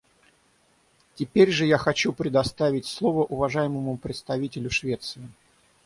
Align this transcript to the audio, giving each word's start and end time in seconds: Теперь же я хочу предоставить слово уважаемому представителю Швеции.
Теперь 1.13 1.51
же 1.51 1.67
я 1.67 1.77
хочу 1.77 2.11
предоставить 2.11 2.87
слово 2.87 3.23
уважаемому 3.23 3.97
представителю 3.97 4.71
Швеции. 4.71 5.29